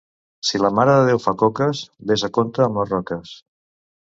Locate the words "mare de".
0.77-1.03